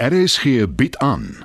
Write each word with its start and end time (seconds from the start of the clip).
RSG 0.00 0.74
bied 0.74 0.96
aan. 0.98 1.36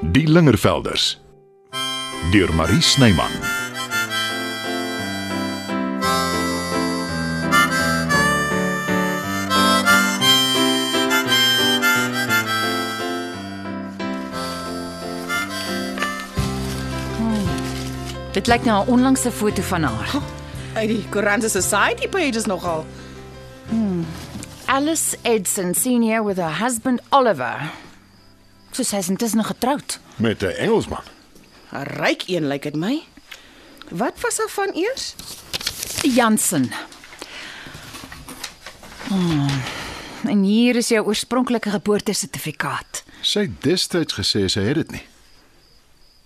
Die 0.00 0.28
Lingervelders 0.28 1.20
deur 2.30 2.54
Marie 2.54 2.80
Snyman. 2.80 3.30
Dit 18.32 18.46
lyk 18.46 18.64
na 18.64 18.80
'n 18.80 18.88
onlangse 18.88 19.30
foto 19.30 19.62
van 19.62 19.82
haar. 19.82 20.40
Uit 20.72 20.88
die 20.88 21.08
Courant 21.12 21.44
Society 21.44 22.08
pages 22.08 22.46
nogal. 22.46 22.86
Alice 24.64 25.18
Edson 25.22 25.74
senior 25.74 26.24
with 26.24 26.38
her 26.38 26.58
husband 26.58 27.00
Oliver. 27.10 27.70
So 28.72 28.82
sy 28.82 29.02
is 29.02 29.10
intussen 29.12 29.44
getroud. 29.44 29.98
Met 30.16 30.42
'n 30.42 30.56
Engelsman. 30.56 31.04
'n 31.72 31.82
Ryk 32.00 32.22
een 32.26 32.46
lyk 32.46 32.62
dit 32.62 32.76
my. 32.76 33.02
Wat 33.90 34.20
was 34.20 34.38
haar 34.38 34.48
van 34.48 34.70
eers? 34.74 35.14
Jansen. 36.02 36.72
Hmm. 39.08 39.62
En 40.24 40.42
hier 40.42 40.76
is 40.76 40.88
jou 40.88 41.06
oorspronklike 41.06 41.70
geboortesertifikaat. 41.70 43.04
Sy 43.20 43.40
het 43.40 43.62
destyds 43.62 44.14
gesê 44.14 44.46
sy 44.46 44.60
het 44.60 44.74
dit 44.74 44.90
nie. 44.90 45.06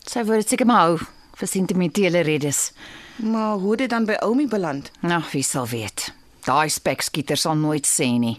Sy 0.05 0.25
wou 0.25 0.37
dit 0.39 0.49
seker 0.49 0.67
maar 0.67 0.87
hou 0.87 1.16
vir 1.37 1.49
sentimentele 1.49 2.21
redes. 2.27 2.73
Maar 3.17 3.57
hoe 3.57 3.71
het 3.71 3.79
dit 3.85 3.91
dan 3.91 4.05
by 4.09 4.17
Oumi 4.25 4.47
beland? 4.49 4.91
Nou, 5.01 5.23
wie 5.33 5.45
sal 5.45 5.67
weet. 5.69 6.13
Daai 6.45 6.69
spekskieter 6.69 7.37
sal 7.37 7.57
nooit 7.57 7.87
sê 7.89 8.09
nie. 8.19 8.39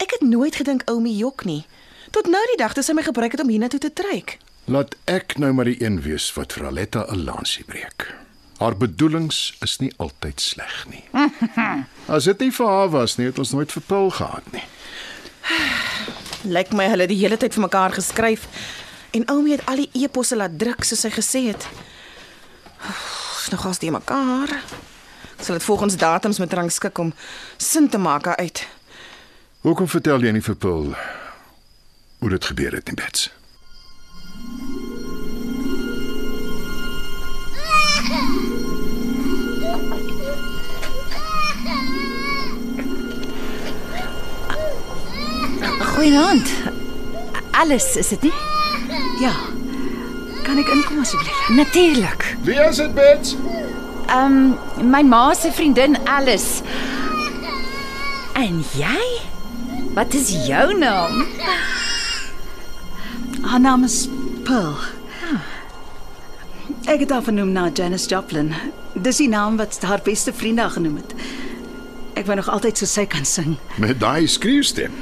Ek 0.00 0.16
het 0.16 0.24
nooit 0.24 0.56
gedink 0.56 0.88
Oumi 0.90 1.12
jok 1.16 1.44
nie. 1.44 1.64
Tot 2.10 2.26
nou 2.26 2.40
die 2.52 2.58
dag 2.58 2.72
toe 2.74 2.84
sy 2.84 2.96
my 2.96 3.04
gebruik 3.06 3.36
het 3.36 3.42
om 3.44 3.52
hiernatoe 3.52 3.80
te 3.80 3.92
trek. 3.92 4.38
Laat 4.70 4.96
ek 5.10 5.36
nou 5.38 5.52
maar 5.52 5.68
die 5.68 5.78
een 5.82 6.00
wees 6.04 6.28
wat 6.36 6.52
vir 6.56 6.66
Aletta 6.70 7.06
'n 7.10 7.24
lansie 7.24 7.64
breek. 7.64 8.14
Haar 8.58 8.76
bedoelings 8.76 9.56
is 9.60 9.78
nie 9.80 9.92
altyd 9.96 10.40
sleg 10.40 10.86
nie. 10.88 11.04
As 12.14 12.24
dit 12.24 12.38
nie 12.40 12.52
vir 12.52 12.66
haar 12.66 12.90
was 12.90 13.16
nie, 13.16 13.26
het 13.26 13.38
ons 13.38 13.52
nooit 13.52 13.72
vir 13.72 13.82
Paul 13.86 14.10
gehad 14.10 14.52
nie. 14.52 14.64
Lyk 16.56 16.72
my 16.72 16.88
hulle 16.88 17.02
het 17.02 17.12
die 17.12 17.20
hele 17.20 17.36
tyd 17.36 17.54
vir 17.54 17.62
mekaar 17.62 17.92
geskryf 17.92 18.46
en 19.10 19.28
Oumi 19.30 19.50
het 19.56 19.66
al 19.66 19.76
die 19.76 19.90
e-posse 20.04 20.36
laat 20.36 20.58
druk 20.58 20.84
soos 20.84 21.02
hy 21.02 21.10
gesê 21.10 21.46
het. 21.50 21.66
Is 23.40 23.48
nog 23.50 23.66
as 23.66 23.78
die 23.78 23.90
mekaar. 23.90 24.48
Ek 24.50 25.44
Sal 25.44 25.56
dit 25.56 25.64
volgens 25.64 25.96
datums 25.96 26.38
met 26.38 26.52
rangskik 26.52 26.98
om 26.98 27.14
sin 27.56 27.88
te 27.88 27.98
maak 27.98 28.26
uit. 28.26 28.66
Hoekom 29.60 29.88
vertel 29.88 30.20
jy 30.20 30.32
nie 30.32 30.44
vir 30.44 30.56
Paul 30.56 30.94
hoe 32.20 32.28
dit 32.28 32.44
gebeur 32.44 32.72
het 32.72 32.86
nie, 32.86 32.94
Bets? 32.94 33.30
Goeienaand. 45.94 46.52
Alles 47.50 47.96
is 47.96 48.08
dit 48.08 48.22
nie? 48.22 48.32
Ja. 49.20 49.32
Kan 50.44 50.58
ek 50.58 50.68
inkom 50.72 51.00
asseblief? 51.02 51.48
Natuurlik. 51.48 52.36
Wie 52.46 52.60
is 52.68 52.76
dit, 52.76 52.94
Bets? 52.94 53.36
Ehm 54.10 54.54
um, 54.80 54.90
my 54.90 55.02
ma 55.02 55.34
se 55.34 55.52
vriendin 55.52 55.98
Alice. 56.04 56.62
En 58.32 58.64
jy? 58.76 59.20
Wat 59.94 60.14
is 60.14 60.46
jou 60.46 60.78
naam? 60.78 61.26
Haar 63.42 63.60
naam 63.60 63.84
is 63.84 64.08
Pearl. 64.44 64.76
Ek 66.84 67.00
het 67.04 67.10
haar 67.10 67.22
vernoem 67.22 67.52
na 67.52 67.68
Janis 67.74 68.06
Joplin. 68.08 68.54
Dis 68.94 69.20
die 69.20 69.28
naam 69.28 69.56
wat 69.60 69.78
haar 69.86 70.00
beste 70.04 70.32
vriend 70.32 70.58
haar 70.58 70.70
genoem 70.74 70.96
het. 71.02 71.14
Ek 72.18 72.26
wou 72.26 72.36
nog 72.36 72.48
altyd 72.50 72.78
so 72.80 72.86
sy 72.86 73.06
kan 73.06 73.24
sing. 73.24 73.56
Met 73.78 74.00
daai 74.00 74.26
skreeustem. 74.26 74.94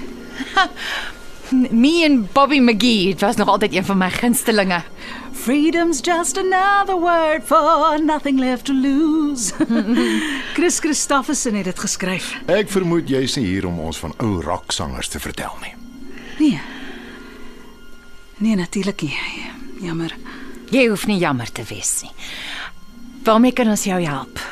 Me 1.50 2.04
en 2.04 2.28
Bobby 2.32 2.58
McGee, 2.60 3.06
dit 3.14 3.20
was 3.20 3.36
nog 3.36 3.48
altyd 3.48 3.74
een 3.74 3.84
van 3.84 3.98
my 3.98 4.10
gunstelinge. 4.10 4.82
Freedom's 5.48 6.02
just 6.02 6.36
another 6.36 6.94
word 6.94 7.42
for 7.42 7.96
nothing 7.96 8.36
left 8.36 8.66
to 8.66 8.74
lose. 8.74 9.50
Chris 10.54 10.78
Christofferson 10.78 11.54
het 11.54 11.64
dit 11.64 11.78
geskryf. 11.78 12.34
Ek 12.52 12.68
vermoed 12.68 13.08
jy's 13.08 13.38
nie 13.40 13.46
hier 13.46 13.64
om 13.64 13.78
ons 13.80 13.96
van 14.02 14.12
ou 14.20 14.42
rocksangers 14.44 15.08
te 15.08 15.22
vertel 15.24 15.56
nie. 15.62 15.72
Nee. 16.36 16.60
Nee, 18.44 18.60
natuurlik 18.60 19.06
nie. 19.08 19.16
Jammer. 19.80 20.12
Jy 20.68 20.84
hoef 20.92 21.08
nie 21.08 21.16
jammer 21.16 21.48
te 21.48 21.64
wees 21.72 21.94
nie. 22.04 22.12
Waarmee 23.24 23.56
kan 23.56 23.72
ons 23.72 23.88
jou 23.88 24.02
help? 24.04 24.44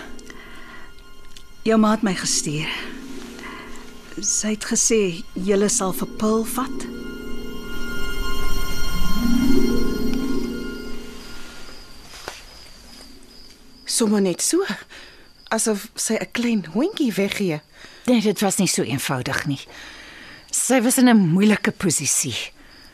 Jou 1.68 1.76
ma 1.76 1.92
het 1.98 2.08
my 2.08 2.16
gestuur. 2.16 2.72
Sy 4.24 4.56
het 4.56 4.72
gesê 4.72 5.02
jy 5.36 5.60
sal 5.68 5.92
vir 5.92 6.16
Pearl 6.16 6.48
vat. 6.56 6.95
Sommige 13.96 14.20
net 14.20 14.42
so 14.44 14.64
asof 15.54 15.86
sy 15.94 16.14
'n 16.20 16.32
klein 16.32 16.64
hondjie 16.74 17.12
weggee. 17.12 17.60
Nee, 18.06 18.20
dit 18.20 18.40
was 18.40 18.56
nie 18.56 18.68
so 18.68 18.82
eenvoudig 18.82 19.46
nie. 19.46 19.60
Sy 20.50 20.80
was 20.82 20.98
in 20.98 21.08
'n 21.08 21.32
moeilike 21.32 21.72
posisie. 21.72 22.36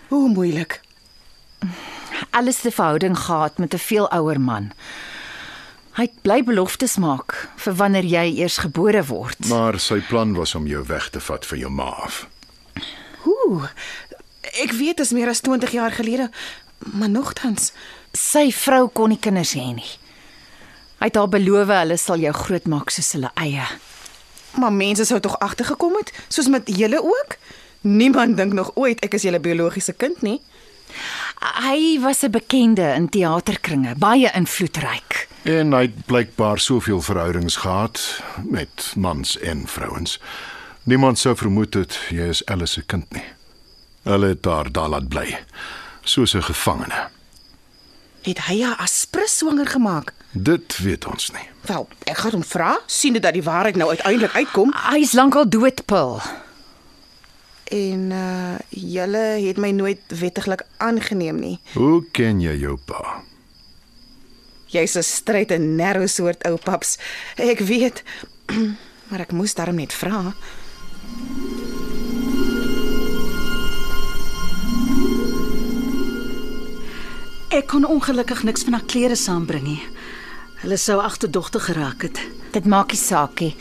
Hoe 0.09 0.29
moeilik. 0.29 0.81
Alles 2.31 2.61
te 2.61 2.71
verhouding 2.71 3.19
gehad 3.19 3.59
met 3.59 3.75
'n 3.75 3.79
veel 3.79 4.11
ouer 4.11 4.41
man. 4.41 4.73
Hy 5.93 6.03
het 6.03 6.23
bly 6.23 6.43
beloftes 6.45 6.97
maak 6.97 7.49
vir 7.57 7.75
wanneer 7.75 8.05
jy 8.05 8.39
eers 8.39 8.59
gebore 8.59 9.05
word. 9.05 9.47
Maar 9.49 9.81
sy 9.81 10.01
plan 10.01 10.35
was 10.35 10.55
om 10.55 10.67
jou 10.67 10.87
weg 10.87 11.11
te 11.11 11.21
vat 11.21 11.47
vir 11.47 11.59
jou 11.59 11.71
ma 11.71 11.91
af. 12.05 12.27
Hoe? 13.19 13.71
Ek 14.63 14.73
weet 14.73 14.97
dit 14.97 15.07
is 15.07 15.13
meer 15.13 15.29
as 15.29 15.41
20 15.41 15.71
jaar 15.71 15.93
gelede, 15.93 16.31
maar 16.79 17.11
nogtans, 17.11 17.73
Sy 18.13 18.51
vrou 18.53 18.91
kon 18.93 19.09
nie 19.09 19.19
kinders 19.21 19.55
hê 19.57 19.73
nie. 19.75 19.89
Hy 21.03 21.09
het 21.09 21.17
haar 21.19 21.33
beloof 21.35 21.67
hulle 21.67 21.97
sal 21.99 22.21
jou 22.23 22.31
grootmaak 22.31 22.93
soos 22.95 23.09
hulle 23.17 23.33
eie. 23.43 23.65
maar 24.61 24.73
mense 24.73 25.05
sou 25.09 25.19
tog 25.21 25.39
agtergekom 25.43 25.97
het, 25.97 26.13
soos 26.29 26.47
met 26.49 26.69
julle 26.69 27.01
ook? 27.03 27.37
Niemand 27.81 28.37
dink 28.37 28.53
nog 28.53 28.71
ooit 28.75 29.01
ek 29.03 29.17
is 29.19 29.25
julle 29.27 29.41
biologiese 29.41 29.97
kind 29.99 30.23
nie. 30.23 30.39
Hy 31.65 31.99
was 32.01 32.23
'n 32.23 32.31
bekende 32.31 32.95
in 32.95 33.09
teaterkringe, 33.09 33.95
baie 33.97 34.31
invloedryk. 34.35 35.29
En 35.43 35.73
hy 35.73 35.81
het 35.81 36.07
blykbaar 36.07 36.59
soveel 36.59 37.01
verhoudings 37.01 37.57
gehad 37.57 38.23
met 38.45 38.93
mans 38.97 39.39
en 39.39 39.67
vrouens. 39.67 40.21
Niemand 40.83 41.19
sou 41.19 41.37
vermoed 41.37 41.75
het 41.75 41.99
jy 42.11 42.29
is 42.29 42.47
Alice 42.47 42.73
se 42.73 42.83
kind 42.83 43.13
nie. 43.13 43.25
Hulle 44.03 44.27
het 44.27 44.45
haar 44.45 44.73
daar 44.73 44.89
laat 44.89 45.09
bly, 45.09 45.39
soos 46.03 46.35
'n 46.35 46.43
gevangene. 46.43 47.09
Het 48.23 48.39
hy 48.39 48.63
haar 48.63 48.77
aspres 48.77 49.39
swanger 49.39 49.67
gemaak? 49.67 50.13
Dit 50.33 50.77
weet 50.79 51.07
ons 51.07 51.31
nie. 51.31 51.45
Wel, 51.69 51.85
ek 52.09 52.17
gaan 52.25 52.33
hom 52.39 52.45
vra, 52.45 52.79
sien 52.87 53.13
dit 53.13 53.23
dat 53.23 53.35
die 53.37 53.43
waarheid 53.45 53.77
nou 53.77 53.91
uiteindelik 53.93 54.33
uitkom 54.35 54.73
Hy's 54.91 55.13
lankal 55.13 55.49
dood, 55.49 55.85
Paul. 55.85 56.21
en 57.73 58.11
uh 58.13 58.57
julle 58.69 59.23
het 59.47 59.57
my 59.57 59.71
nooit 59.73 60.01
wettiglik 60.21 60.63
aangeneem 60.77 61.39
nie. 61.41 61.59
Hoe 61.75 62.03
ken 62.13 62.41
jy 62.41 62.53
jou 62.61 62.77
pa? 62.77 63.23
Jy's 64.69 64.97
'n 64.97 65.03
stryd 65.03 65.51
en 65.51 65.77
narrow 65.77 66.07
soort 66.09 66.45
ou 66.45 66.57
paps. 66.57 66.99
Ek 67.37 67.59
weet, 67.61 68.03
maar 69.09 69.21
ek 69.21 69.33
moes 69.33 69.55
daarom 69.55 69.77
net 69.77 69.93
vra. 69.93 70.35
Ek 77.53 77.67
kon 77.69 77.85
ongelukkig 77.85 78.43
niks 78.49 78.65
van 78.65 78.73
haar 78.79 78.87
klere 78.89 79.17
saambring 79.17 79.65
nie. 79.67 79.83
Hulle 80.63 80.77
sou 80.77 81.01
agterdogtig 81.03 81.65
geraak 81.65 82.03
het. 82.03 82.21
Dit 82.55 82.67
maak 82.71 82.93
nie 82.95 83.01
saak 83.01 83.41
nie. 83.43 83.55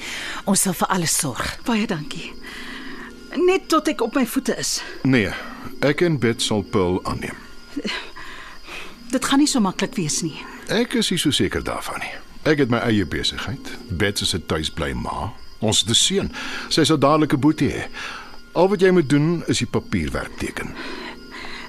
Ons 0.46 0.62
sal 0.68 0.76
vir 0.78 0.90
alles 0.94 1.16
sorg. 1.18 1.56
Baie 1.66 1.88
dankie. 1.90 2.28
Net 3.42 3.66
tot 3.74 3.88
ek 3.90 4.04
op 4.06 4.14
my 4.14 4.26
voete 4.30 4.54
is. 4.62 4.76
Nee, 5.08 5.32
ek 5.82 6.04
en 6.06 6.20
Bet 6.22 6.44
sal 6.46 6.62
Paul 6.62 7.00
aanneem. 7.10 7.38
Dit 9.12 9.26
gaan 9.26 9.42
nie 9.42 9.50
so 9.50 9.60
maklik 9.64 9.98
wees 9.98 10.22
nie. 10.22 10.38
Ek 10.70 10.94
is 11.00 11.10
nie 11.10 11.18
so 11.20 11.34
seker 11.34 11.64
daarvan 11.66 12.04
nie. 12.04 12.14
Ek 12.48 12.62
het 12.62 12.70
my 12.70 12.84
eie 12.86 13.06
besigheid. 13.06 13.74
Bet 13.90 14.22
is 14.22 14.36
'n 14.36 14.46
tuisbly 14.46 14.94
ma. 14.94 15.34
Ons 15.60 15.80
het 15.80 15.90
'n 15.90 15.96
seun. 15.96 16.32
Sy 16.70 16.84
sal 16.84 17.00
dadelik 17.00 17.34
'n 17.34 17.40
boetie 17.40 17.72
hê. 17.72 17.90
Al 18.54 18.70
wat 18.70 18.82
jy 18.82 18.92
moet 18.92 19.10
doen 19.10 19.44
is 19.48 19.58
die 19.58 19.68
papierwerk 19.68 20.38
teken. 20.38 20.76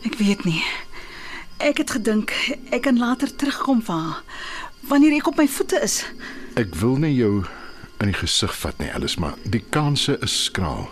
Ek 0.05 0.15
weet 0.15 0.45
nie. 0.45 0.63
Ek 1.57 1.79
het 1.79 1.91
gedink 1.91 2.33
ek 2.71 2.83
kan 2.83 2.99
later 2.99 3.37
terugkom 3.37 3.83
vir 3.83 3.95
haar 3.95 4.23
wanneer 4.89 5.19
ek 5.19 5.31
op 5.33 5.39
my 5.41 5.49
voete 5.49 5.81
is. 5.83 6.03
Ek 6.59 6.75
wil 6.81 6.99
nie 7.01 7.15
jou 7.15 7.45
in 8.03 8.11
die 8.11 8.19
gesig 8.19 8.53
vat 8.63 8.79
nie, 8.83 8.91
Alice, 8.91 9.21
maar 9.21 9.37
die 9.45 9.63
kanse 9.71 10.17
is 10.25 10.35
skraal. 10.49 10.89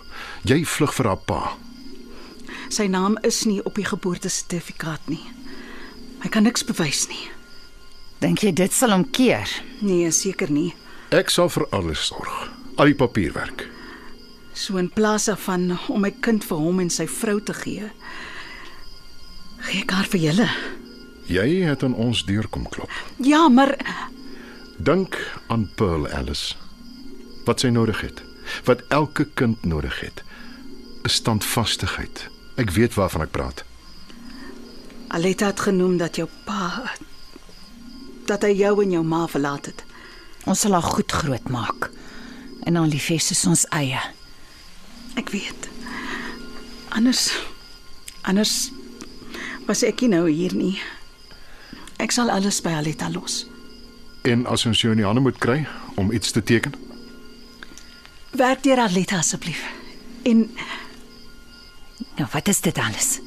Jy 0.47 0.63
vlug 0.65 0.93
vir 0.95 1.11
haar 1.11 1.21
pa. 1.27 1.41
Sy 2.71 2.87
naam 2.87 3.17
is 3.27 3.43
nie 3.45 3.59
op 3.67 3.75
die 3.75 3.87
geboortesertifikaat 3.87 5.11
nie. 5.11 5.23
Hy 6.23 6.29
kan 6.31 6.47
niks 6.47 6.63
bewys 6.63 7.07
nie. 7.11 7.25
Dink 8.21 8.45
jy 8.45 8.53
dit 8.55 8.73
sal 8.73 8.93
hom 8.93 9.03
keer? 9.11 9.49
Nee, 9.81 10.11
seker 10.13 10.51
nie. 10.53 10.71
Ek 11.11 11.33
sal 11.33 11.49
vir 11.51 11.65
alles 11.75 12.05
sorg. 12.11 12.31
Al 12.79 12.93
die 12.93 12.97
papierwerk. 12.97 13.65
So 14.53 14.77
in 14.79 14.91
plaas 14.93 15.25
daarvan 15.27 15.73
om 15.89 16.03
my 16.05 16.11
kind 16.23 16.45
vir 16.47 16.59
hom 16.61 16.79
en 16.83 16.91
sy 16.93 17.07
vrou 17.09 17.39
te 17.43 17.55
gee, 17.55 17.89
gee 19.67 19.81
ek 19.83 19.95
haar 19.95 20.07
vir 20.11 20.23
julle. 20.29 20.47
Jy 21.25 21.61
het 21.63 21.83
aan 21.83 21.93
ons 21.93 22.25
deur 22.25 22.47
kom 22.47 22.69
klop. 22.69 22.91
Ja, 23.17 23.47
maar 23.49 23.77
Dink 24.77 25.17
aan 25.47 25.69
Pearl 25.75 26.07
Alice. 26.09 26.55
Wat 27.45 27.59
sy 27.59 27.69
nodig 27.69 28.01
het. 28.01 28.23
Wat 28.65 28.81
elke 28.89 29.27
kind 29.33 29.65
nodig 29.65 29.99
het. 29.99 30.23
'n 31.03 31.09
Standvastigheid. 31.09 32.29
Ek 32.55 32.69
weet 32.69 32.93
waarvan 32.93 33.21
ek 33.21 33.31
praat. 33.31 33.63
Aletta 35.07 35.45
het 35.45 35.59
genoem 35.59 35.97
dat 35.97 36.15
jou 36.15 36.29
pa 36.45 36.91
dat 38.25 38.41
hy 38.41 38.53
jou 38.55 38.83
en 38.83 38.91
jou 38.91 39.03
ma 39.03 39.27
verlaat 39.27 39.65
het. 39.65 39.83
Ons 40.45 40.59
sal 40.59 40.71
haar 40.71 40.81
goed 40.95 41.11
grootmaak. 41.11 41.89
En 42.63 42.75
haar 42.75 42.87
lief 42.87 43.07
hê 43.07 43.17
soos 43.17 43.45
ons 43.45 43.65
eie. 43.69 43.99
Ek 45.15 45.29
weet. 45.29 45.69
Anders 46.89 47.31
anders 48.21 48.71
was 49.67 49.83
ek 49.83 50.01
nie 50.01 50.09
nou 50.09 50.29
hier 50.29 50.53
nie. 50.55 50.81
Ek 52.01 52.11
sal 52.15 52.31
alles 52.33 52.61
by 52.65 52.73
Aletta 52.79 53.09
los. 53.13 53.43
En 54.25 54.45
as 54.49 54.65
ons 54.69 54.81
jou 54.81 54.91
in 54.93 55.01
die 55.01 55.05
hande 55.07 55.21
moet 55.21 55.37
kry 55.41 55.61
om 56.01 56.11
iets 56.11 56.31
te 56.31 56.41
teken, 56.43 56.73
Werk 58.31 58.61
deur 58.63 58.79
Aletta 58.79 59.17
asseblief. 59.19 59.59
En 60.23 60.49
Nou, 62.17 62.27
wat 62.33 62.47
is 62.47 62.61
dit 62.61 62.77
alles? 62.77 63.19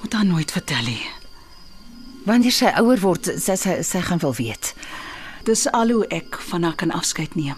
moet 0.00 0.12
haar 0.12 0.24
nooit 0.26 0.50
vertel 0.52 0.82
nie. 0.84 1.00
Wanneer 2.24 2.52
sy 2.52 2.70
ouer 2.80 3.00
word, 3.00 3.24
sy 3.40 3.54
sy, 3.56 3.78
sy 3.82 4.00
gaan 4.04 4.18
wel 4.20 4.34
weet. 4.36 4.74
Dis 5.44 5.66
al 5.72 5.90
hoe 5.90 6.06
ek 6.12 6.36
van 6.50 6.62
haar 6.62 6.74
kan 6.76 6.90
afskeid 6.90 7.34
neem. 7.34 7.56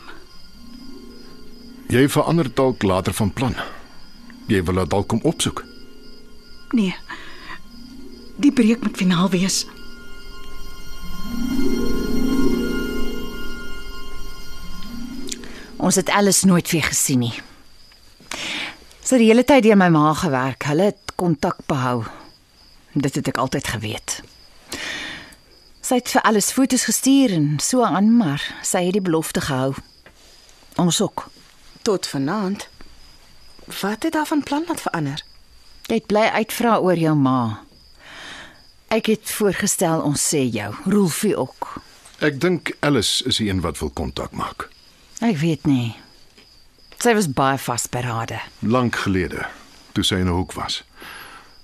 jy 1.88 2.08
verander 2.08 2.48
dalk 2.54 2.82
later 2.82 3.12
van 3.12 3.30
plan. 3.32 3.54
Jy 4.48 4.62
wil 4.64 4.76
haar 4.76 4.88
dalk 4.88 5.08
kom 5.08 5.20
opsoek. 5.22 5.64
Nee. 6.72 6.94
Die 8.36 8.52
breek 8.52 8.82
moet 8.82 8.96
finaal 8.96 9.30
wees. 9.30 9.66
Ons 15.86 15.94
het 15.94 16.08
alles 16.10 16.42
nooit 16.42 16.70
weer 16.70 16.82
gesien 16.82 17.20
nie. 17.22 17.34
Sy 19.06 19.12
het 19.14 19.22
die 19.22 19.28
hele 19.28 19.44
tyd 19.46 19.62
deur 19.62 19.78
my 19.78 19.86
ma 19.94 20.10
gewerk. 20.18 20.66
Hulle 20.66 20.90
het 20.90 21.12
kontak 21.14 21.60
behou. 21.70 22.00
Dit 22.92 23.14
het 23.14 23.30
ek 23.30 23.38
altyd 23.38 23.70
geweet. 23.70 24.16
Sy 25.86 26.00
het 26.00 26.10
vir 26.10 26.26
alles 26.26 26.50
foto's 26.50 26.88
gestuur 26.90 27.36
en 27.36 27.46
so 27.62 27.86
aan, 27.86 28.10
maar 28.18 28.42
sy 28.66 28.82
het 28.88 28.98
die 28.98 29.04
belofte 29.04 29.44
gehou. 29.46 29.76
Ons 30.82 30.98
ook. 31.00 31.28
Tot 31.86 32.10
vanaand. 32.10 32.66
Wat 33.70 34.02
het 34.02 34.18
daarvan 34.18 34.42
plan 34.42 34.66
laat 34.66 34.82
verander? 34.82 35.22
Jy 35.86 36.02
het 36.02 36.10
bly 36.10 36.26
uitvra 36.34 36.80
oor 36.82 36.98
jou 36.98 37.14
ma. 37.14 37.40
Ek 38.90 39.06
het 39.14 39.30
voorgestel 39.38 40.02
ons 40.02 40.30
sê 40.34 40.48
jou, 40.50 40.72
Rolfie 40.90 41.36
ook. 41.38 41.76
Ek 42.26 42.40
dink 42.42 42.74
Alice 42.80 43.22
is 43.22 43.38
die 43.38 43.52
een 43.52 43.62
wat 43.62 43.78
wil 43.78 43.94
kontak 43.94 44.34
maak. 44.34 44.72
Ek 45.20 45.38
weet 45.40 45.66
nie. 45.66 45.96
Sy 47.00 47.14
was 47.16 47.28
baie 47.32 47.58
vasberade. 47.58 48.40
Lank 48.60 48.96
gelede, 49.04 49.46
toe 49.92 50.04
sy 50.04 50.20
in 50.20 50.28
'n 50.28 50.36
hoek 50.36 50.52
was. 50.52 50.82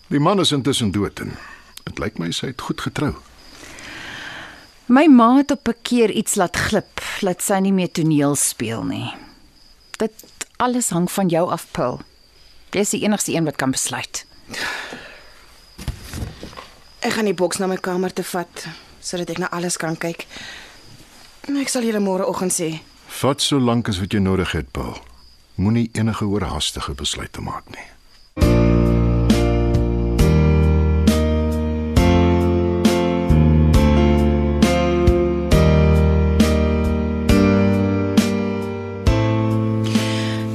Die 0.08 0.20
man 0.20 0.40
is 0.40 0.52
intussen 0.52 0.92
dood 0.92 1.20
en 1.20 1.36
dit 1.84 1.98
lyk 1.98 2.18
my 2.18 2.30
sy 2.30 2.46
het 2.46 2.60
goed 2.60 2.80
getrou. 2.80 3.14
My 4.86 5.06
ma 5.06 5.36
het 5.36 5.50
op 5.50 5.68
'n 5.68 5.82
keer 5.82 6.10
iets 6.10 6.34
laat 6.34 6.56
glip, 6.56 7.00
laat 7.20 7.42
sy 7.42 7.58
nie 7.58 7.72
meer 7.72 7.90
toneel 7.90 8.34
speel 8.34 8.84
nie. 8.84 9.14
Dit 9.98 10.12
alles 10.56 10.90
hang 10.90 11.10
van 11.10 11.28
jou 11.28 11.50
af, 11.50 11.66
Paul. 11.72 12.00
Jy 12.70 12.80
is 12.80 12.90
die 12.90 13.02
enigste 13.02 13.32
een 13.32 13.44
wat 13.44 13.56
kan 13.56 13.70
besluit. 13.70 14.24
Ek 17.00 17.12
gaan 17.12 17.24
die 17.24 17.34
boks 17.34 17.58
na 17.58 17.66
my 17.66 17.76
kamer 17.76 18.12
te 18.12 18.22
vat 18.22 18.66
sodat 19.00 19.30
ek 19.30 19.38
na 19.38 19.50
alles 19.50 19.76
kan 19.76 19.96
kyk. 19.96 20.26
Ek 21.60 21.68
sal 21.68 21.82
julle 21.82 22.00
môreoggend 22.00 22.52
sê. 22.52 22.80
Vat 23.12 23.40
so 23.40 23.58
lank 23.60 23.88
as 23.88 23.98
wat 24.00 24.14
jy 24.14 24.20
nodig 24.24 24.54
het, 24.56 24.70
Paul. 24.72 24.96
Moenie 25.60 25.90
enige 25.92 26.24
oorhaastige 26.24 26.94
besluite 26.96 27.42
maak 27.44 27.68
nie. 27.74 27.84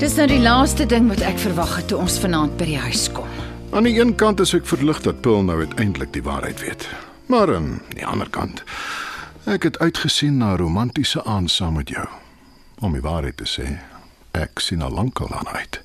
Dis 0.02 0.18
nou 0.18 0.28
die 0.28 0.42
laaste 0.42 0.86
ding 0.90 1.08
wat 1.12 1.22
ek 1.22 1.40
verwag 1.42 1.78
het 1.78 1.92
toe 1.92 2.02
ons 2.02 2.18
vanaand 2.20 2.58
by 2.58 2.72
die 2.74 2.82
huis 2.82 3.08
kom. 3.14 3.30
Aan 3.72 3.86
die 3.86 3.98
een 4.00 4.16
kant 4.18 4.42
is 4.42 4.56
ek 4.58 4.66
verlig 4.66 5.04
dat 5.06 5.22
Paul 5.22 5.46
nou 5.46 5.60
uiteindelik 5.62 6.16
die 6.18 6.26
waarheid 6.26 6.64
weet. 6.66 6.90
Maar 7.30 7.56
aan 7.56 7.76
die 7.94 8.06
ander 8.08 8.30
kant, 8.30 8.64
ek 9.46 9.68
het 9.68 9.80
uitgesien 9.80 10.40
na 10.42 10.56
'n 10.56 10.64
romantiese 10.64 11.24
aand 11.24 11.52
saam 11.52 11.78
met 11.78 11.90
jou. 11.90 12.08
Om 12.80 12.94
die 12.94 13.02
waarheid 13.02 13.38
te 13.38 13.48
sê, 13.50 13.80
ek 14.38 14.60
sien 14.62 14.82
al 14.82 14.94
lankal 14.94 15.34
aan 15.34 15.48
uit. 15.48 15.82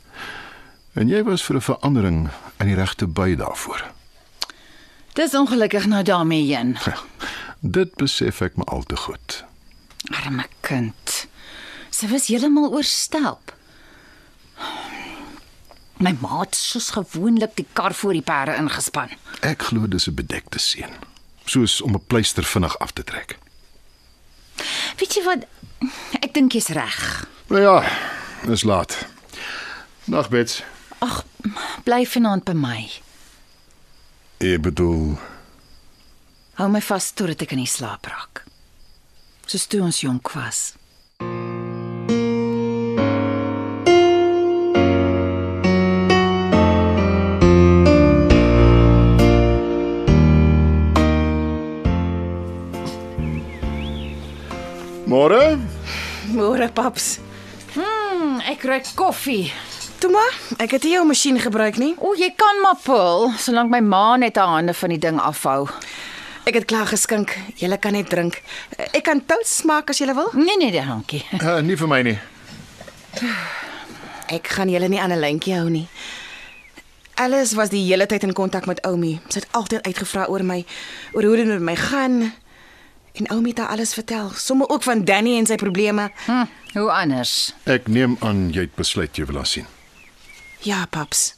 En 0.93 1.09
jy 1.09 1.23
was 1.25 1.43
vir 1.43 1.57
'n 1.57 1.61
verandering 1.61 2.29
in 2.61 2.67
die 2.67 2.75
regte 2.75 3.07
by 3.07 3.35
daarvoor. 3.35 3.85
Dis 5.13 5.35
ongelukkig 5.35 5.87
nou 5.87 6.03
daarmee 6.03 6.55
heen. 6.55 6.77
Dit 7.61 7.95
besef 7.95 8.41
ek 8.41 8.57
me 8.57 8.65
al 8.65 8.83
te 8.83 8.97
goed. 8.97 9.45
Arme 10.11 10.47
kind. 10.61 11.27
Sy 11.91 12.09
was 12.09 12.27
heeltemal 12.27 12.73
oorstelp. 12.73 13.53
My 15.97 16.17
ma 16.21 16.41
het 16.41 16.55
soos 16.55 16.91
gewoonlik 16.91 17.57
die 17.57 17.67
kar 17.73 17.95
voor 17.95 18.13
die 18.13 18.23
perde 18.23 18.57
ingespan. 18.59 19.09
Ek 19.41 19.63
glo 19.63 19.89
dis 19.89 20.09
'n 20.09 20.15
bedekte 20.15 20.59
seën, 20.59 20.91
soos 21.45 21.81
om 21.81 21.95
'n 21.95 22.07
pleister 22.07 22.45
vinnig 22.45 22.79
af 22.79 22.91
te 22.91 23.05
trek. 23.05 23.39
Weet 25.01 25.17
jy 25.17 25.25
wat? 25.27 25.47
Ek 26.23 26.33
dink 26.37 26.55
jy's 26.55 26.71
reg. 26.77 26.99
Nou 27.51 27.63
ja, 27.63 27.77
dis 28.47 28.65
laat. 28.69 28.95
Nag 30.11 30.29
Bets. 30.33 30.61
Ag, 31.03 31.23
bly 31.87 32.05
vanaand 32.07 32.45
by 32.47 32.55
my. 32.59 32.81
Ek 34.43 34.63
bedoel, 34.65 35.17
Hou 36.61 36.69
my 36.69 36.83
vas 36.85 37.07
totdat 37.17 37.41
ek 37.47 37.55
in 37.57 37.63
die 37.63 37.71
slaap 37.71 38.05
raak. 38.11 38.43
Soos 39.49 39.65
toe 39.73 39.81
ons 39.83 40.03
jonk 40.05 40.29
was. 40.37 40.75
Môre? 55.13 55.41
Môre 56.33 56.69
paps. 56.73 57.19
Mm, 57.77 58.41
ek 58.49 58.65
ruik 58.65 58.89
koffie. 58.97 59.53
Toe 60.01 60.11
maar, 60.11 60.35
ek 60.63 60.77
het 60.77 60.87
nie 60.87 60.95
jou 60.97 61.05
masjien 61.07 61.39
gebruik 61.39 61.77
nie. 61.79 61.93
O, 62.01 62.15
jy 62.19 62.33
kan 62.39 62.63
maar 62.65 62.81
pul, 62.83 63.29
solank 63.39 63.71
my 63.71 63.83
ma 63.85 64.17
net 64.19 64.41
haar 64.41 64.57
hande 64.57 64.75
van 64.75 64.95
die 64.95 65.01
ding 65.03 65.21
afhou. 65.23 65.69
Ek 66.49 66.57
het 66.59 66.67
klaar 66.67 66.89
geskink. 66.91 67.37
Julle 67.61 67.79
kan 67.79 67.95
net 67.95 68.11
drink. 68.11 68.41
Ek 68.91 69.05
kan 69.07 69.23
toast 69.29 69.63
maak 69.69 69.93
as 69.93 70.01
julle 70.03 70.17
wil. 70.17 70.33
Nee 70.35 70.59
nee, 70.59 70.73
dankie. 70.75 71.23
Uh, 71.39 71.61
nie 71.63 71.79
vir 71.79 71.93
my 71.93 72.01
nie. 72.09 72.19
Ek 74.33 74.51
gaan 74.57 74.73
julle 74.73 74.89
nie 74.91 74.99
aan 74.99 75.13
'n 75.13 75.23
lyntjie 75.23 75.55
hou 75.55 75.69
nie. 75.71 75.87
Alice 77.15 77.55
was 77.55 77.71
die 77.71 77.85
hele 77.85 78.07
tyd 78.07 78.25
in 78.25 78.33
kontak 78.33 78.67
met 78.67 78.81
Oumi. 78.87 79.21
Sy 79.29 79.45
het 79.45 79.49
altyd 79.53 79.87
uitgevra 79.87 80.27
oor 80.27 80.43
my, 80.43 80.65
oor 81.13 81.23
hoe 81.23 81.37
dit 81.37 81.47
met 81.47 81.61
my 81.61 81.77
gaan. 81.77 82.33
En 83.13 83.31
Oumi 83.31 83.49
het 83.49 83.59
haar 83.59 83.69
alles 83.69 83.95
vertel, 83.95 84.31
sommer 84.35 84.69
ook 84.69 84.83
van 84.83 85.05
Danny 85.05 85.37
en 85.39 85.47
sy 85.47 85.55
probleme. 85.61 86.11
Hm, 86.25 86.45
hoe 86.73 86.91
anders? 86.91 87.55
Ek 87.69 87.87
neem 87.89 88.17
aan 88.21 88.49
jy 88.51 88.61
het 88.61 88.75
besluit 88.75 89.17
jy 89.17 89.25
wil 89.29 89.37
haar 89.43 89.47
sien. 89.47 89.67
Ja, 90.65 90.87
paps. 90.91 91.35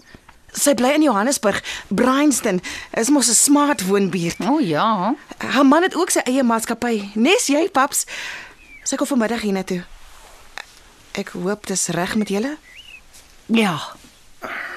Sy 0.54 0.74
bly 0.78 0.92
in 0.94 1.02
Johannesburg, 1.02 1.58
Bryanston. 1.88 2.60
Is 2.94 3.10
mos 3.10 3.28
'n 3.28 3.34
smart 3.34 3.86
woonbuurt. 3.86 4.36
O 4.40 4.58
ja. 4.60 5.14
Haar 5.38 5.66
man 5.66 5.82
het 5.82 5.94
ook 5.96 6.10
sy 6.10 6.20
eie 6.24 6.42
maatskappy. 6.42 7.10
Nes 7.14 7.46
jy, 7.46 7.68
paps. 7.72 8.04
Sy 8.82 8.96
kom 8.96 9.06
vanmiddag 9.06 9.40
hiernatoe. 9.40 9.84
Ek 11.12 11.28
hoop 11.28 11.66
dis 11.66 11.86
reg 11.88 12.14
met 12.14 12.28
julle. 12.28 12.56
Ja. 13.46 13.78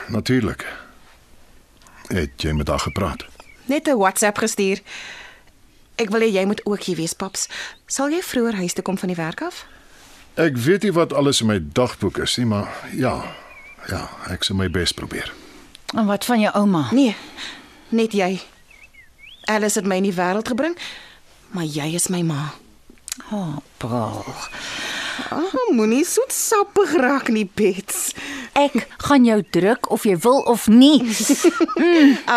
Natuurlik. 0.08 0.66
Het 2.08 2.42
jy 2.42 2.52
met 2.52 2.68
haar 2.68 2.80
gepraat? 2.80 3.26
Net 3.66 3.88
'n 3.88 3.98
WhatsApp 3.98 4.38
gestuur. 4.38 4.82
Ek 5.98 6.12
wil 6.14 6.22
hê 6.22 6.30
jy 6.30 6.46
moet 6.46 6.62
ook 6.66 6.84
hier 6.86 6.98
wees, 7.00 7.14
paps. 7.18 7.48
Sal 7.90 8.14
jy 8.14 8.22
vroeër 8.22 8.60
huis 8.62 8.74
toe 8.78 8.84
kom 8.86 8.98
van 9.02 9.10
die 9.10 9.18
werk 9.18 9.42
af? 9.42 9.64
Ek 10.38 10.58
weet 10.62 10.86
nie 10.86 10.94
wat 10.94 11.14
alles 11.18 11.42
in 11.42 11.50
my 11.50 11.58
dagboek 11.74 12.20
is 12.22 12.38
nie, 12.38 12.46
maar 12.46 12.70
ja. 12.94 13.16
Ja, 13.90 14.04
ek 14.30 14.46
sal 14.46 14.60
my 14.60 14.68
bes 14.70 14.94
probeer. 14.94 15.32
En 15.96 16.06
wat 16.06 16.26
van 16.28 16.40
jou 16.44 16.52
ouma? 16.54 16.88
Nee, 16.94 17.16
net 17.90 18.14
jy. 18.14 18.36
Alice 19.48 19.80
het 19.80 19.88
my 19.88 19.98
in 20.02 20.10
die 20.10 20.14
wêreld 20.18 20.50
gebring, 20.52 20.76
maar 21.56 21.66
jy 21.66 21.94
is 21.96 22.10
my 22.14 22.22
ma. 22.28 22.52
Oh, 23.32 23.58
Paul. 23.82 24.26
Ah, 25.34 25.56
moenie 25.74 26.04
soet 26.06 26.36
sappig 26.36 26.94
raak 27.00 27.32
nie, 27.34 27.48
Bets. 27.58 28.12
Ek 28.58 28.88
gaan 28.98 29.26
jou 29.26 29.38
druk 29.54 29.90
of 29.94 30.04
jy 30.10 30.16
wil 30.18 30.40
of 30.50 30.66
nie. 30.68 30.98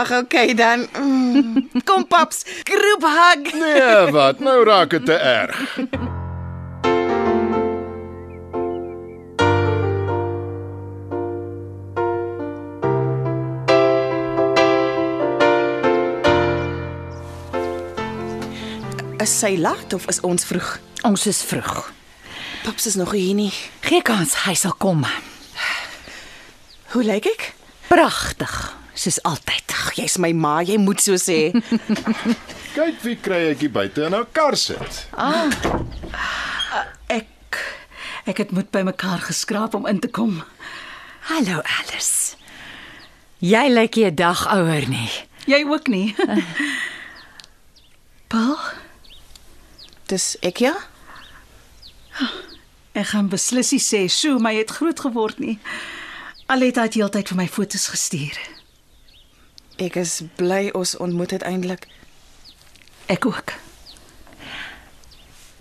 Ag, 0.00 0.11
okay 0.12 0.53
dan. 0.55 0.85
Mm. 0.93 1.71
Kom 1.89 2.05
paps, 2.07 2.45
groep 2.69 3.07
hug. 3.09 3.53
Nee, 3.57 4.12
wat? 4.12 4.43
Nou 4.45 4.59
raak 4.69 4.91
dit 4.91 5.07
te 5.09 5.17
erg. 5.17 5.57
Is 19.21 19.33
sy 19.39 19.57
laat 19.57 19.97
of 19.97 20.05
is 20.12 20.21
ons 20.21 20.45
vroeg? 20.45 20.77
Ons 21.09 21.27
is 21.33 21.41
vroeg. 21.49 21.93
Paps 22.69 22.93
is 22.93 23.00
nog 23.00 23.17
hier 23.17 23.35
nie. 23.35 23.53
Gee 23.81 24.05
kans, 24.05 24.43
hy 24.45 24.57
sal 24.57 24.77
kom. 24.77 25.07
Hoe 26.90 27.04
lyk 27.06 27.26
ek? 27.30 27.42
Pragtig, 27.90 28.54
soos 28.99 29.18
altyd. 29.26 29.75
Ag, 29.80 29.94
jy's 29.99 30.16
my 30.23 30.32
ma, 30.37 30.59
jy 30.66 30.76
moet 30.82 31.00
so 31.02 31.16
sê. 31.20 31.50
Kyk 32.76 32.99
wie 33.06 33.16
kry 33.18 33.40
ek 33.52 33.62
hier 33.64 33.73
buite 33.75 34.04
in 34.06 34.14
'n 34.14 34.26
kar 34.35 34.56
sit. 34.59 35.06
Ek 37.11 37.59
ek 38.30 38.37
het 38.42 38.50
moed 38.54 38.70
bymekaar 38.70 39.23
geskraap 39.26 39.75
om 39.75 39.87
in 39.87 39.99
te 40.00 40.09
kom. 40.09 40.42
Hallo 41.30 41.62
Alice. 41.78 42.37
Jy 43.40 43.66
lyk 43.70 43.97
nie 43.97 44.06
'n 44.11 44.14
dag 44.14 44.47
ouer 44.47 44.87
nie. 44.88 45.11
Jy 45.47 45.64
ook 45.66 45.87
nie. 45.88 46.14
Paul, 48.30 48.59
Dis 50.11 50.37
ek 50.42 50.59
ja? 50.59 50.75
ek 52.99 53.06
gaan 53.14 53.28
beslis 53.30 53.70
nie 53.70 53.80
sê 53.80 54.09
so, 54.11 54.38
maar 54.42 54.52
jy 54.52 54.59
het 54.66 54.70
groot 54.75 55.00
geword 55.00 55.38
nie. 55.38 55.59
Aletta 56.50 56.83
het 56.83 56.97
heeltyd 56.99 57.28
vir 57.30 57.37
my 57.38 57.47
fotos 57.47 57.85
gestuur. 57.92 58.38
Ek 59.80 59.95
is 60.00 60.16
bly 60.37 60.69
ons 60.76 60.97
ontmoet 61.00 61.33
uiteindelik. 61.38 61.85
Ek 63.07 63.26
ook. 63.26 63.52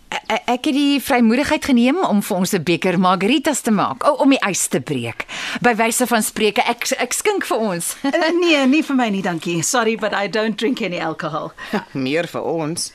E- 0.09 0.23
e- 0.33 0.41
Ek 0.49 0.65
het 0.65 0.73
die 0.73 0.97
vrymoedigheid 1.01 1.65
geneem 1.65 1.99
om 2.05 2.23
vir 2.25 2.37
ons 2.37 2.53
'n 2.53 2.63
beker 2.63 2.99
margaritas 2.99 3.61
te 3.61 3.71
maak, 3.71 4.03
o, 4.03 4.13
om 4.13 4.29
die 4.29 4.41
ys 4.49 4.67
te 4.67 4.81
breek. 4.81 5.25
By 5.61 5.75
wyse 5.75 6.07
van 6.07 6.23
spreuke, 6.23 6.61
ek 6.65 6.91
ek 6.97 7.13
skink 7.13 7.45
vir 7.45 7.57
ons. 7.57 7.95
Uh, 8.03 8.11
nee, 8.41 8.65
nie 8.65 8.83
vir 8.83 8.95
my 8.95 9.09
nie, 9.09 9.21
dankie. 9.21 9.61
Sorry, 9.63 9.95
but 9.95 10.13
I 10.13 10.27
don't 10.27 10.57
drink 10.57 10.81
any 10.81 10.99
alcohol. 10.99 11.51
Meer 11.93 12.27
vir 12.27 12.41
ons. 12.41 12.91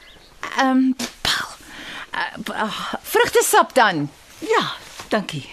Ehm, 0.58 0.68
um, 0.68 0.96
Paul. 1.22 1.50
Uh, 2.14 2.54
uh, 2.54 2.94
vrugtesap 3.02 3.74
dan. 3.74 4.10
Ja, 4.38 4.72
dankie. 5.08 5.46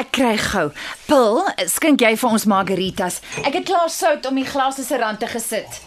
Ek 0.00 0.08
kry 0.16 0.36
gou. 0.40 0.70
Pil, 1.08 1.42
skink 1.68 2.00
jy 2.00 2.14
vir 2.16 2.32
ons 2.32 2.46
margaritas. 2.48 3.18
Ek 3.44 3.58
het 3.58 3.66
klaar 3.68 3.90
sout 3.92 4.24
om 4.30 4.38
die 4.40 4.46
glase 4.48 4.84
se 4.86 4.96
rand 4.96 5.20
te 5.20 5.28
gesit. 5.28 5.80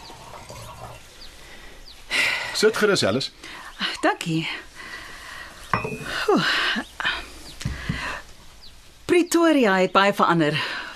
Sit 2.54 2.78
gerus, 2.78 3.02
Alice. 3.02 3.32
Dankie. 4.04 4.44
Oeh. 6.30 6.50
Pretoria 9.10 9.80
het 9.82 9.92
baie 9.92 10.14
verander 10.14 10.54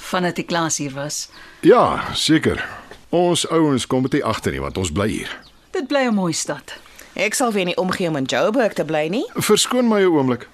vandat 0.09 0.39
ek 0.39 0.55
laas 0.55 0.79
hier 0.79 0.95
was. 0.95 1.27
Ja, 1.67 2.15
seker. 2.15 2.63
Ons 3.11 3.49
ouens 3.51 3.87
kom 3.87 4.07
dit 4.07 4.23
agter 4.23 4.55
nie 4.55 4.63
want 4.63 4.79
ons 4.79 4.93
bly 4.95 5.09
hier. 5.11 5.33
Dit 5.75 5.89
bly 5.91 6.07
'n 6.07 6.15
mooi 6.15 6.33
stad. 6.33 6.79
Ek 7.15 7.35
sal 7.35 7.53
weer 7.53 7.65
nie 7.65 7.77
omgee 7.77 8.09
om 8.09 8.17
in 8.17 8.25
Joburg 8.25 8.73
te 8.73 8.85
bly 8.85 9.09
nie. 9.09 9.27
Verskoon 9.35 9.89
my 9.89 10.01
'n 10.01 10.13
oomblik. 10.15 10.49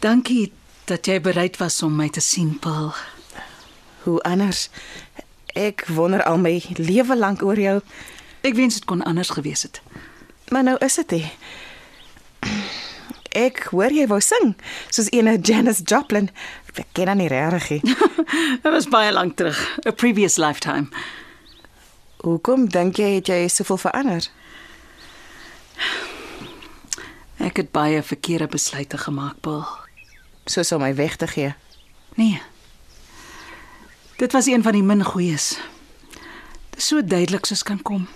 Dankie 0.00 0.52
dat 0.88 1.06
jy 1.06 1.20
bereid 1.20 1.56
was 1.60 1.82
om 1.82 1.96
my 1.96 2.08
te 2.08 2.20
sien, 2.24 2.54
Paul. 2.58 2.92
Hoe 4.02 4.20
anders? 4.26 4.68
Ek 5.54 5.84
wonder 5.92 6.22
al 6.24 6.38
my 6.40 6.54
lewe 6.78 7.16
lank 7.16 7.42
oor 7.42 7.58
jou, 7.60 7.80
Ek 8.40 8.54
wens 8.56 8.78
dit 8.78 8.84
kon 8.88 9.02
anders 9.04 9.28
gewees 9.36 9.62
het. 9.62 9.82
maar 10.50 10.62
nou 10.64 10.76
is 10.80 10.94
dit 10.94 11.10
nie. 11.10 11.30
Ek 13.36 13.66
hoor 13.70 13.92
jy 13.92 14.06
wou 14.08 14.20
sing, 14.20 14.54
soos 14.88 15.10
ene 15.12 15.36
Janis 15.38 15.82
Joplin. 15.84 16.30
Ek 16.74 16.86
ken 16.92 17.06
haar 17.06 17.16
nie 17.16 17.28
regtig 17.28 17.68
nie. 17.70 17.94
Dit 18.62 18.72
was 18.72 18.88
baie 18.88 19.12
lank 19.12 19.36
terug, 19.36 19.60
a 19.86 19.92
previous 19.92 20.36
lifetime. 20.38 20.88
Hoekom 22.24 22.66
dink 22.72 22.96
jy 22.96 23.14
het 23.18 23.28
jy 23.28 23.46
soveel 23.48 23.76
verander? 23.84 24.26
Ek 27.38 27.56
het 27.60 27.70
baie 27.72 28.02
verkeerde 28.02 28.48
besluite 28.48 28.98
gemaak, 28.98 29.36
Paul. 29.44 29.66
Soos 30.44 30.72
om 30.72 30.80
my 30.80 30.94
weg 30.94 31.16
te 31.16 31.26
gee. 31.26 31.54
Nee. 32.14 32.42
Dit 34.16 34.32
was 34.32 34.46
een 34.46 34.62
van 34.62 34.72
die 34.72 34.82
min 34.82 35.04
goeies. 35.04 35.58
Dit 36.70 36.78
is 36.78 36.86
so 36.86 37.04
duidelik 37.04 37.44
soos 37.44 37.62
kan 37.62 37.82
kom. 37.82 38.08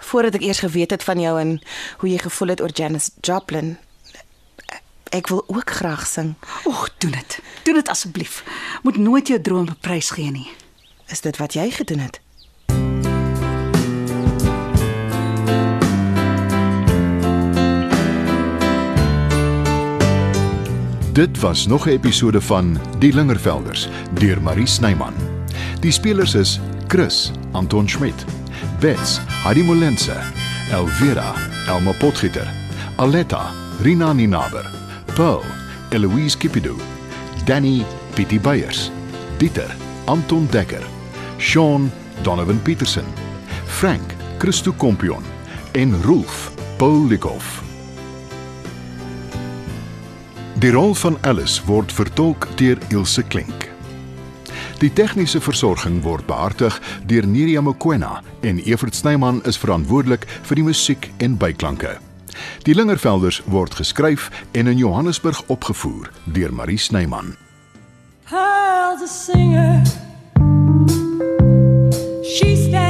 Voordat 0.00 0.34
ek 0.34 0.42
eers 0.42 0.62
geweet 0.64 0.90
het 0.90 1.04
van 1.04 1.20
jou 1.20 1.40
en 1.40 1.60
hoe 1.98 2.10
jy 2.10 2.18
gevoel 2.18 2.48
het 2.48 2.60
oor 2.60 2.72
Janis 2.72 3.10
Joplin. 3.20 3.78
Ek 5.10 5.28
wil 5.28 5.44
ook 5.46 5.70
graag 5.70 6.06
sing. 6.06 6.34
Oeg, 6.64 6.88
doen 6.98 7.10
dit. 7.10 7.38
Doen 7.62 7.74
dit 7.74 7.88
asseblief. 7.88 8.44
Moet 8.82 8.96
nooit 8.96 9.28
jou 9.28 9.40
droom 9.40 9.64
beprys 9.64 10.10
gee 10.10 10.30
nie. 10.30 10.50
Is 11.06 11.20
dit 11.20 11.36
wat 11.36 11.52
jy 11.52 11.70
gedoen 11.70 11.98
het? 11.98 12.20
Dit 21.20 21.40
was 21.40 21.66
nog 21.66 21.86
'n 21.86 21.88
episode 21.88 22.40
van 22.40 22.78
Die 22.98 23.14
Lingervelders 23.14 23.88
deur 24.12 24.42
Marie 24.42 24.66
Snyman. 24.66 25.12
Die 25.80 25.90
spelers 25.90 26.34
is 26.34 26.60
Chris, 26.86 27.32
Anton 27.50 27.88
Schmidt, 27.88 28.24
Bets, 28.78 29.20
Heidi 29.44 29.64
Molense, 29.64 30.16
Elvira, 30.70 31.34
Elma 31.66 31.92
Potgieter, 31.92 32.52
Aletta, 32.96 33.50
Rina 33.82 34.12
Ninaber, 34.12 34.70
Pearl, 35.14 35.44
Eloise 35.88 36.38
Kipidu, 36.38 36.76
Danny, 37.44 37.84
Pietie 38.14 38.40
Beyers, 38.40 38.90
Dieter, 39.36 39.76
Anton 40.04 40.48
Dekker, 40.50 40.82
Sean, 41.36 41.92
Donovan 42.22 42.62
Petersen, 42.62 43.06
Frank, 43.64 44.14
Christo 44.38 44.72
Kompion 44.72 45.22
en 45.72 46.02
Rolf, 46.02 46.50
Paul 46.76 47.06
Likoff. 47.06 47.69
Die 50.60 50.70
rol 50.70 50.90
van 50.94 51.16
Alice 51.24 51.62
word 51.64 51.92
vertolk 51.92 52.44
deur 52.60 52.76
Ilse 52.92 53.22
Klink. 53.22 53.62
Die 54.82 54.90
tegniese 54.92 55.40
versorging 55.40 56.02
word 56.04 56.26
behartig 56.28 56.76
deur 57.08 57.24
Neriya 57.24 57.62
Mkwena 57.64 58.18
en 58.44 58.60
Evert 58.68 58.94
Snyman 58.94 59.40
is 59.48 59.56
verantwoordelik 59.56 60.26
vir 60.50 60.60
die 60.60 60.66
musiek 60.66 61.08
en 61.24 61.38
byklanke. 61.40 61.94
Die 62.68 62.76
Lingervelders 62.76 63.40
word 63.48 63.78
geskryf 63.80 64.28
en 64.52 64.68
in 64.68 64.76
Johannesburg 64.76 65.40
opgevoer 65.48 66.12
deur 66.28 66.52
Marie 66.52 66.76
Snyman. 66.76 67.38
Pearl's 68.28 69.00
a 69.00 69.08
singer. 69.08 69.80
She 72.20 72.52
stands 72.68 72.89